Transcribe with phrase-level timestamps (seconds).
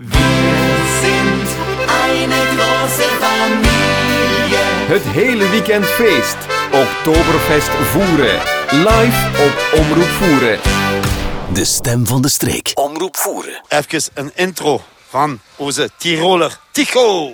[0.00, 1.48] Wir sind
[2.06, 4.58] eine große Familie.
[4.86, 6.36] Het hele weekend feest.
[6.72, 8.40] Oktoberfest voeren.
[8.70, 10.58] Live op Omroep Voeren.
[11.52, 12.70] De stem van de streek.
[12.74, 13.62] Omroep voeren.
[13.68, 17.32] Even een intro van onze Tiroler Tico.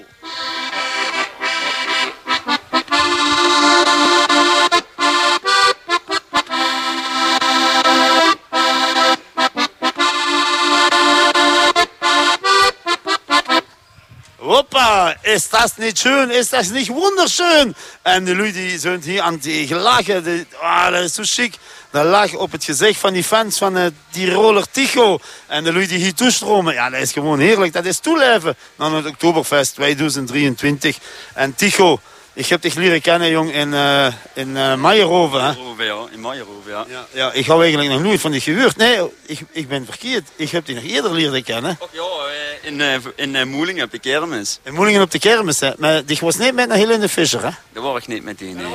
[15.34, 16.30] Ist das nicht schön?
[16.30, 17.74] Ist das nicht wunderschön?
[18.02, 20.24] En de die zijn hier aan het lachen.
[20.24, 21.54] De, ah, dat is zo chic.
[21.90, 25.18] De lach op het gezicht van die fans van het Tiroler Ticho.
[25.46, 26.74] En de lui die hier toestromen.
[26.74, 27.72] Ja, dat is gewoon heerlijk.
[27.72, 30.98] Dat is toeleven naar het Oktoberfest 2023.
[31.34, 32.00] En Ticho,
[32.34, 35.44] ik heb dich leren kennen, jong, in, uh, in uh, Meijerhoven.
[35.44, 35.52] Hè?
[35.84, 36.06] Ja.
[36.12, 36.84] In Meijerhoven, ja.
[36.88, 38.76] Ja, ja, ik hou eigenlijk nog nooit van die gehoord.
[38.76, 40.28] Nee, ik, ik ben verkeerd.
[40.36, 41.78] Ik heb die nog eerder leren kennen.
[41.90, 44.58] Ja, eh, in, uh, in uh, Moelingen op de kermis.
[44.62, 45.70] In Moelingen op de kermis, hè.
[45.78, 47.50] Maar die was niet met naar Helene Fischer, hè?
[47.72, 48.66] Daar was ik niet met die, nee.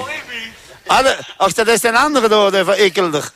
[0.85, 3.31] Ah, de, ach, dat is een andere door, van Ekelder.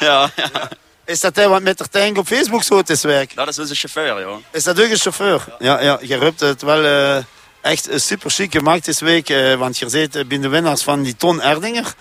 [0.00, 0.68] Ja, ja.
[1.04, 3.34] Is dat hij wat met de tank op Facebook zo te werk?
[3.34, 4.36] Dat is onze chauffeur, ja.
[4.50, 5.44] Is dat ook een chauffeur?
[5.58, 7.24] Ja, ja je hebt het wel
[7.64, 9.28] echt super chic gemaakt deze week.
[9.28, 11.94] Uh, want je zit binnen de winnaars van die Ton Erdinger.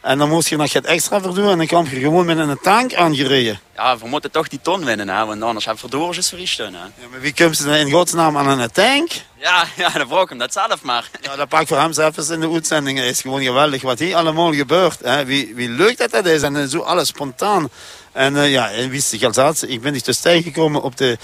[0.00, 2.58] En dan moest je nog het extra verdoen en dan kwam je gewoon met een
[2.62, 3.60] tank aangereden.
[3.76, 6.74] Ja, we moeten toch die ton winnen, hè, want anders hebben we verdoren verrichten.
[6.74, 6.80] Hè.
[6.80, 9.10] Ja, maar wie komt ze dan in godsnaam aan een tank?
[9.38, 11.10] Ja, ja dan ik hem dat zelf maar.
[11.20, 12.98] Ja, dat pak voor hem zelf in de uitzending.
[12.98, 14.98] Het is gewoon geweldig wat hier allemaal gebeurt.
[15.02, 15.24] Hè.
[15.24, 17.70] Wie, wie leuk dat dat is en zo alles spontaan.
[18.12, 19.64] En uh, ja, en wie is de geldzat?
[19.68, 21.18] Ik ben dus dus tegengekomen op de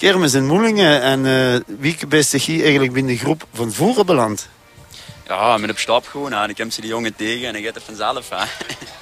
[0.00, 1.02] kermis in Moelingen.
[1.02, 4.48] En uh, wie zich hier eigenlijk binnen de groep van voeren beland?
[5.26, 6.30] Ja, met op stap gewoon.
[6.30, 8.28] Dan komt ze die jongen tegen en dan gaat het vanzelf.
[8.28, 8.36] Hè.
[8.36, 8.44] Ja,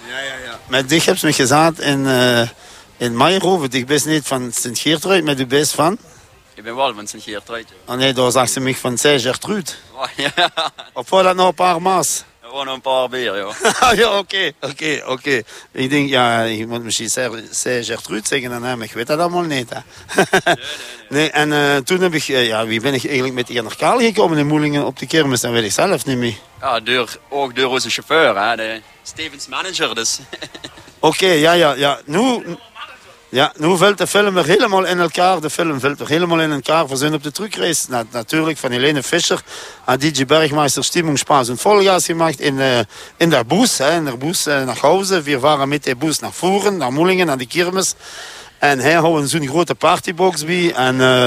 [0.08, 0.58] ja, ja.
[0.66, 2.48] Met dich heb je me gezegd in, uh,
[2.96, 3.68] in Meijerhoven.
[3.70, 5.98] Ik ben niet van Sint-Geertruid, maar du bent van?
[6.54, 7.66] Ik ben wel van Sint-Geertruid.
[7.86, 9.70] Oh nee, daar zag ze me van Saint-Gertrude.
[9.92, 10.50] Oh, ja.
[10.94, 12.24] Voor dat nog een paar maas?
[12.48, 13.52] Gewoon een paar beer, ja.
[14.02, 15.42] ja, oké, oké, oké.
[15.72, 17.10] Ik denk, ja, je moet misschien
[17.50, 18.82] Saint-Gertrude zeggen aan hem.
[18.82, 19.78] Ik weet dat allemaal niet, hè.
[20.16, 20.64] nee, nee, nee.
[21.08, 23.98] nee, en uh, toen heb ik, uh, ja, wie ben ik eigenlijk met die Kaal
[23.98, 25.40] gekomen in Moelingen op de kermis?
[25.40, 26.36] Dat weet ik zelf niet meer.
[26.60, 28.56] Ja, door, ook door onze chauffeur, hè.
[28.56, 30.18] De Stevens manager, dus.
[30.98, 32.00] Oké, okay, ja, ja, ja.
[32.04, 32.44] Nu...
[33.30, 35.40] Ja, nu valt de film er helemaal in elkaar.
[35.40, 36.88] De film valt er helemaal in elkaar.
[36.88, 37.86] We zijn op de truckrace.
[37.88, 39.42] Na, natuurlijk van Helene Fischer
[39.84, 42.78] en DJ Bergmeister Stimmungsspaß und Vollgas gemacht in, uh,
[43.16, 43.78] in der Bus.
[43.78, 45.22] Hè, in der Bus uh, naar Hause.
[45.22, 47.94] We waren met de bus naar Voeren, naar Moelingen, naar de kermis.
[48.58, 50.72] En hij had zo'n grote partybox bij.
[50.72, 51.26] En uh,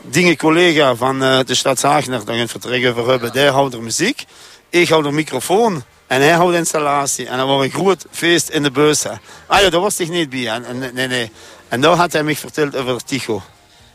[0.00, 4.24] dingen collega van de stad Zagener, daar we het over hebben, die houdt er muziek.
[4.70, 5.82] Ik hou de microfoon.
[6.06, 7.26] En hij houdt installatie.
[7.26, 9.02] En dat was een groot feest in de bus.
[9.02, 9.12] Hè.
[9.46, 10.48] Ah ja, daar was ik niet bij.
[10.48, 11.32] En, en, nee, nee.
[11.68, 13.42] En daar had hij me verteld over Ticho.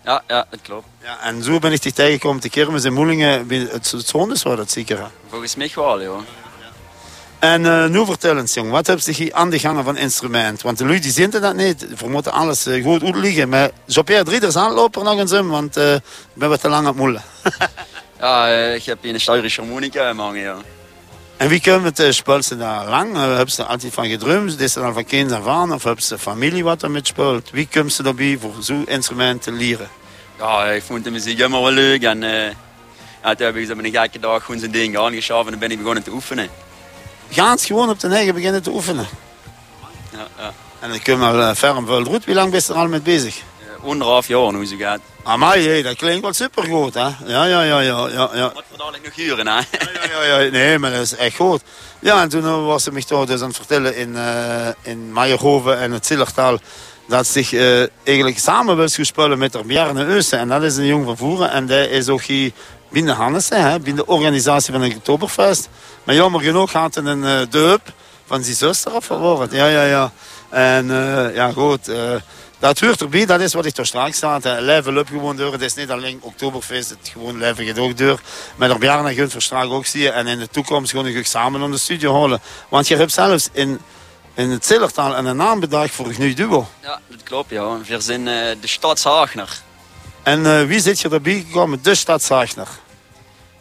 [0.04, 0.86] Ja, ja, dat klopt.
[1.04, 3.50] Ja, en zo ben ik dich tegengekomen te kermis in Moelingen.
[3.50, 4.98] Het, het zondes was dat zeker.
[4.98, 5.06] Hè?
[5.30, 6.20] Volgens mij wel, joh.
[7.40, 10.62] En uh, nu vertel eens, jong, wat heb je hier aan de gangen van instrument?
[10.62, 12.00] Want de lui die zien dat niet.
[12.00, 13.50] We moeten alles uh, goed uitleggen.
[13.50, 16.02] Maar Jean-Pierre Drieders aanlopen nog eens, want uh, ik
[16.34, 17.22] ben wat te lang aan het moelen.
[18.20, 20.58] ja, ik heb hier een steirische harmonica hangen, ja.
[21.40, 23.16] En wie kunnen het spelen ze daar lang?
[23.16, 24.60] Uh, hebben ze altijd van gedroomd?
[24.60, 25.74] Is het al van kind af aan?
[25.74, 27.50] Of hebben ze familie wat ermee speelt?
[27.50, 29.90] Wie komt ze daarbij voor zo'n instrument te leren?
[30.38, 32.04] Ja, ik vond de muziek helemaal wel leuk.
[32.04, 32.44] En uh,
[33.24, 35.72] ja, toen heb ik met een gekke dag gewoon zijn ding aangeschaft en dan ben
[35.72, 36.50] ik begonnen te oefenen.
[37.30, 39.08] Gaans gewoon op de eigen beginnen te oefenen?
[40.12, 40.54] Ja, ja.
[40.80, 42.26] En dan kun je maar ferm veel goed.
[42.26, 43.42] Wie lang ben je er al mee bezig?
[43.84, 45.00] Anderhalf jaar, hoe ze gaat.
[45.24, 47.08] Amai, hey, dat klinkt wel supergoed, hè?
[47.26, 48.30] Ja, ja, ja, ja, ja.
[48.34, 48.52] ja.
[48.54, 49.60] Wat dadelijk nog huren, hè?
[50.10, 51.62] Ja, ja, nee, maar dat is echt goed.
[52.00, 55.80] Ja, en toen was ze me toch dus aan het vertellen in, uh, in Meijerhoven
[55.80, 56.58] en het Zillertaal
[57.08, 60.40] dat ze zich uh, eigenlijk samen wil spelen met de Bjarne Eusen.
[60.40, 61.52] En dat is een jong van Voeren.
[61.52, 62.52] En die is ook hier
[62.90, 65.70] binnen Hannessen, hè, binnen de organisatie van het Oktoberfest.
[66.04, 67.82] Maar jammer genoeg gaat het een uh, deup
[68.26, 69.58] van zijn zuster afgeworden.
[69.58, 70.12] Ja, ja, ja.
[70.50, 71.92] En uh, ja, goed.
[72.60, 74.44] Dat hoort erbij, dat is wat ik toch straks staat.
[74.44, 75.52] Level up gewoon door.
[75.52, 78.20] Het is niet alleen Oktoberfeest, het gewoon leven gaat ook door.
[78.56, 80.10] Met de Bjarne en straks ook zie je.
[80.10, 82.42] En in de toekomst gewoon ik samen aan de studio halen.
[82.70, 83.80] Want je hebt zelfs in
[84.34, 86.68] in het Zillertaal en een naam bedacht voor een nieuw duo.
[86.82, 87.50] Ja, dat klopt.
[87.50, 87.78] Ja.
[87.88, 89.62] We zijn uh, de Stad Zaagner.
[90.24, 91.84] En uh, wie zit je erbij gekomen?
[91.84, 92.68] De Stad Zaagner.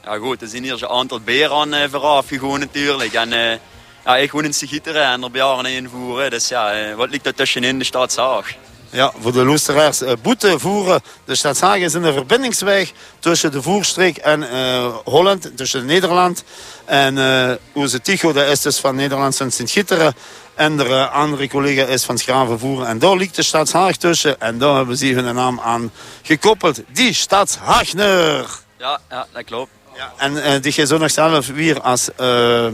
[0.04, 3.12] Ja goed, er zijn hier een aantal beren aan uh, vooraf gegaan natuurlijk.
[3.12, 3.60] En
[4.04, 6.30] ja, ik woon in Sigitteren en er jaren invoeren.
[6.30, 8.56] Dus ja, wat ligt er tussenin de Stad Zaag?
[8.98, 10.02] Ja, voor de luisteraars.
[10.02, 11.00] eh, boete voeren.
[11.24, 16.44] De stad Hagen is een verbindingsweg tussen de voerstreek en eh, Holland, tussen Nederland.
[16.84, 20.14] En eh onze Tycho, dat is dus van Nederland Sint-Gitteren.
[20.54, 22.86] En de eh, andere collega is van Schravenvoeren.
[22.86, 24.40] En daar ligt de stad Haag tussen.
[24.40, 25.90] En daar hebben ze hun naam aan
[26.22, 26.82] gekoppeld.
[26.92, 28.46] Die stad Haagner.
[28.78, 29.77] Ja, ja, dat klopt.
[29.98, 32.08] Ja, en eh, die zo nog zelf weer als...
[32.16, 32.72] eh, eh,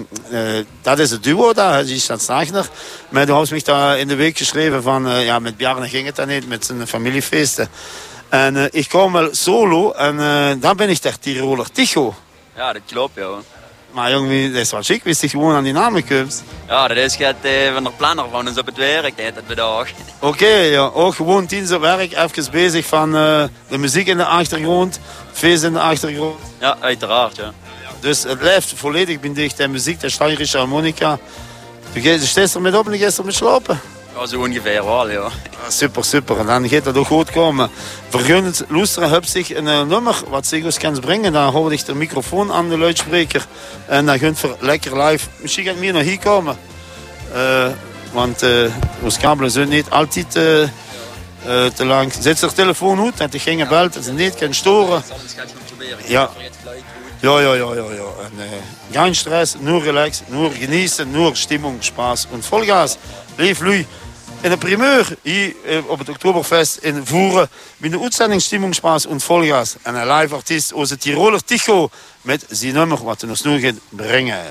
[0.82, 2.68] dat is het duo daar, die stad Haagner.
[3.08, 5.20] Maar had ze mich daar in de week geschreven van...
[5.20, 7.68] ja, met Bjarne ging het dan niet, met zijn familiefeesten.
[8.28, 10.16] En ik kom wel solo en
[10.60, 12.14] dan ben ik der Tiroler Tycho.
[12.56, 13.28] Ja, dat klopt, ja.
[13.94, 16.04] Maar jongen, dat is wel chic, wist ik gewoon aan die namen.
[16.66, 19.46] Ja, dat is het eh, van de planner van ons op het werk, dat het
[19.46, 19.88] bedag.
[20.20, 24.24] Oké, ja, ook gewoon dienst op werk, even bezig van eh, de muziek in de
[24.24, 25.00] achtergrond,
[25.32, 26.40] feest in de achtergrond.
[26.60, 27.52] Ja, uiteraard, ja.
[28.00, 31.18] Dus het blijft volledig bindicht en muziek, de steirische harmonica.
[31.92, 33.80] Du gaat de steeds ermee op en je gaat ermee slapen.
[34.14, 35.20] Ja, zo ongeveer wel, ja.
[35.20, 36.38] Ja, super, super.
[36.38, 37.70] En dan gaat dat ook goed komen.
[38.08, 41.32] Vergun het luisteren hebt zich een eh, nummer wat Sigos kan brengen.
[41.32, 43.46] Dan hou ik de microfoon aan de luidspreker.
[43.86, 45.28] En dan gunt voor lekker live.
[45.36, 46.56] Misschien gaat meer naar hier komen.
[47.32, 47.66] Eh,
[48.12, 48.72] want uh,
[49.02, 52.12] onze kabelen zijn niet altijd eh, te lang.
[52.20, 55.02] Zet zijn telefoon uit, dat hij geen belt, dat ze niet kan storen.
[56.06, 56.30] Ja.
[57.20, 58.08] Ja, ja, ja, ja, ja.
[58.24, 62.98] En, äh, kein Stress, nur relax, nur genießen, nur Stimmung, Spaß und Vollgas.
[63.36, 63.86] Leef lui.
[64.42, 67.48] In de primeur hier eh, op het Oktoberfest in Voeren.
[67.76, 69.76] Met een uitzending Stimmung, Spaß und Vollgas.
[69.82, 71.88] En een live artiest, onze Tiroler Tycho.
[72.22, 74.42] Met zijn nummer wat hij ons nu gaat brengen.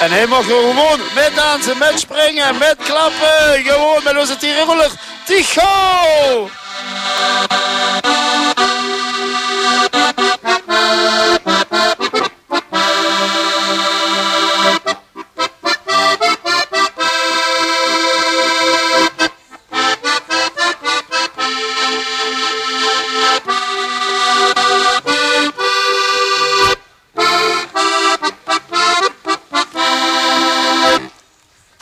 [0.00, 3.64] En mag gewoon met dansen, met springen, met klappen.
[3.64, 4.90] Gewoon met onze Tiroler
[5.24, 6.48] Tycho.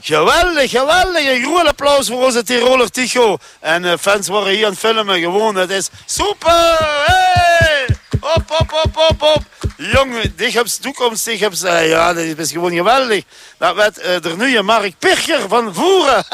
[0.07, 1.27] Geweldig, geweldig.
[1.27, 3.37] Een groot applaus voor onze Tiroler Tycho.
[3.61, 5.21] En uh, fans worden hier aan het filmen.
[5.21, 6.77] Gewoon, het is super.
[7.05, 7.87] Hey!
[8.21, 9.43] Hop, hop, hop, hop, hop.
[9.77, 11.25] Jongen, dit hebt toekomst.
[11.25, 13.25] Dit hebt, uh, ja, dit is gewoon geweldig.
[13.59, 16.25] Dat werd uh, de nieuwe Mark Pircher van Voeren.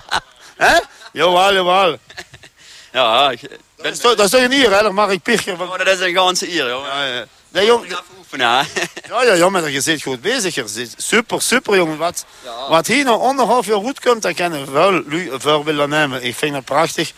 [0.56, 0.78] Hè?
[1.12, 1.98] Jawel, jawel.
[2.92, 3.40] Ja, ik
[3.76, 4.90] Dat is, toch- dat is toch een hier, hè?
[4.90, 5.68] Mark Pircher van...
[5.70, 6.86] Oh, dat is een ganse hier, joh.
[6.86, 7.24] Ja, ja.
[7.52, 8.62] Nee, jong, even oefenen, hè.
[9.08, 10.54] Ja, ja, ja, maar je zit goed bezig.
[10.54, 11.96] Je zit super, super, jongen.
[11.98, 12.68] Wat, Ja.
[12.68, 14.70] wat hier nog anderhalf jaar goed komt, dan kan je
[15.42, 16.22] wel aan nemen.
[16.22, 17.12] Ik vind het prachtig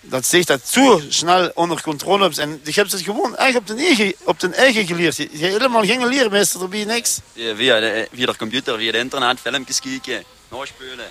[0.00, 2.38] dat zich dat zo snel onder controle hebt.
[2.38, 5.16] En je hebt het gewoon echt op de eigen, op de eigen geleerd.
[5.16, 7.18] Je je hebt helemaal geen leermeester, er bij niks.
[7.32, 11.06] Ja, Via de, via de computer, via de internet, filmpjes kijken, naspelen.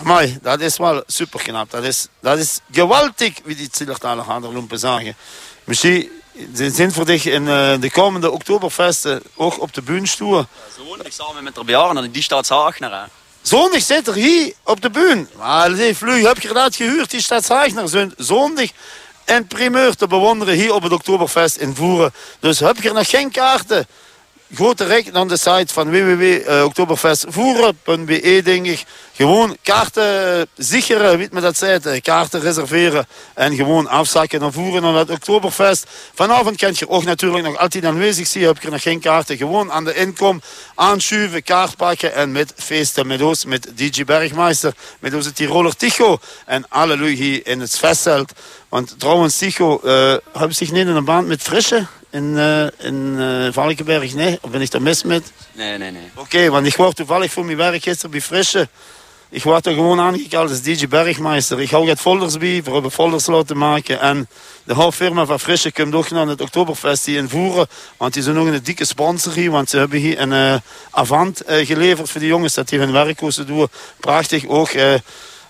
[0.00, 1.70] Amai, dat is wel super knap.
[1.70, 5.16] Dat is, dat is geweldig, wie die Zillertaler Haderlumpen zeggen.
[5.64, 6.10] Misschien
[6.56, 10.46] ze zijn voor dich in eh, de komende Oktoberfesten ook op de bühne stoer.
[10.76, 13.04] Zondag samen met de Bjarne, die staat Zaagner, hè.
[13.42, 15.26] Zondag zit er hier op de bühne.
[15.36, 17.20] Maar die vlug heb je dat gehuurd, die.
[17.84, 18.68] Zijn zondag
[19.24, 22.12] en primeur te bewonderen hier op het Oktoberfest in Voeren.
[22.40, 23.86] Dus heb je nog geen kaarten?
[24.54, 28.84] Go direct naar de site van www.oktoberfestvoeren.be denk ik.
[29.12, 34.82] Gewoon kaarten sicheren, weet me dat zei, eh, kaarten reserveren en gewoon afzakken naar voeren
[34.82, 35.86] naar het Oktoberfest.
[36.14, 39.36] Vanavond kan je ook natuurlijk nog altijd aanwezig zien, heb er nog geen kaarten.
[39.36, 40.42] Gewoon aan de inkom,
[40.74, 46.18] aanschuiven, kaart pakken en met feesten met ons, met DJ Bergmeister, met onze Tiroler Ticho
[46.46, 48.32] en alle lui hier in het festveld.
[48.68, 53.14] Want trouwens, Ticho, uh, hebben zich niet in een band met Frische in, uh, in
[53.18, 54.14] uh, Valkenberg?
[54.14, 55.32] Nee, of ben ik er mis met?
[55.52, 56.10] Nee, nee, nee.
[56.14, 58.68] Oké, want ik word toevallig voor mijn werk gisteren bij Frische.
[59.32, 61.60] Ik word er gewoon aangekald als DJ Bergmeister.
[61.60, 64.00] Ik hou het folders bij, we hebben folders laten maken.
[64.00, 64.28] En
[64.64, 67.66] de hoofdfirma van Frisse komt ook naar het Oktoberfest hier invoeren.
[67.96, 69.50] Want die zijn nog een dikke sponsor hier.
[69.50, 70.54] Want ze hebben hier een uh,
[70.90, 72.54] avant geleverd voor die jongens.
[72.54, 73.68] Dat die hun werk moesten doen.
[74.00, 74.70] Prachtig ook.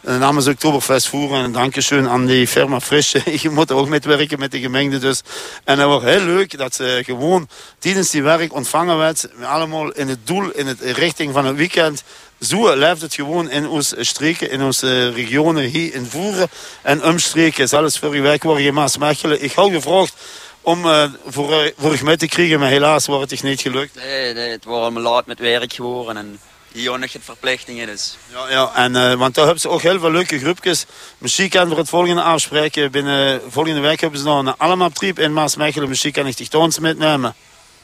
[0.01, 1.45] Namens Oktoberfest voeren.
[1.45, 3.23] En dankjewel aan die firma Frisse.
[3.43, 5.23] Je moet ook metwerken met de gemengde dus.
[5.65, 9.29] En het wordt heel leuk dat ze gewoon tijdens die werk ontvangen werd.
[9.43, 12.03] Allemaal in het doel, in de richting van het weekend.
[12.41, 16.49] Zo blijft het gewoon in onze streken, in onze regionen hier in Voeren
[16.83, 17.69] en omstreken.
[17.69, 19.43] Zelfs vorige week waren je Maasmechelen.
[19.43, 20.15] Ik had gevraagd
[20.61, 23.95] om uh, voor, uh, voor mee te krijgen, maar helaas wordt het niet gelukt.
[23.95, 26.41] Nee, nee het wordt allemaal laat met werk geworden en
[26.73, 28.17] hier nog het verplichtingen dus.
[28.33, 30.87] Ja, ja en, uh, want daar hebben ze ook heel veel leuke groepjes.
[31.19, 32.91] Muziek kan voor het volgende afspreken.
[32.91, 35.89] Binnen volgende week hebben ze nog een allemaal trip in Maasmechelen.
[35.89, 37.35] Muziek kan ik dich ons metnemen.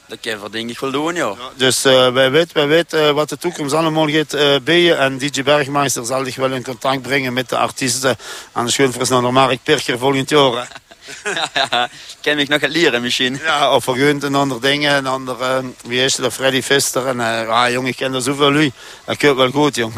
[0.09, 1.27] Dat kan je denk ik wel doen, ja.
[1.27, 4.99] ja dus uh, wij weten, wij weten uh, wat de toekomst allemaal gaat uh, bieden.
[4.99, 8.17] En DJ Bergmeister zal zich wel in contact brengen met de artiesten.
[8.53, 10.69] Anders gewoon voor naar Mark Pirker volgend jaar.
[12.23, 13.39] kan ik nog het leren misschien.
[13.43, 14.95] Ja, of voor en andere dingen.
[14.95, 17.07] En andere, wie is het, Freddy Fister.
[17.07, 18.73] En ah, jong, ik ken er zoveel lui.
[19.05, 19.95] Dat komt wel goed, jong.